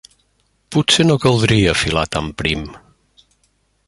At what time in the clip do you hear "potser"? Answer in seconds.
0.75-1.05